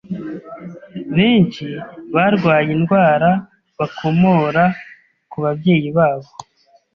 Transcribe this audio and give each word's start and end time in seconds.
Benshi 1.15 1.67
barwaye 2.13 2.69
indwara 2.77 3.29
bakomora 3.77 4.63
ku 5.31 5.37
babyeyi 5.43 5.89
babo, 5.97 6.29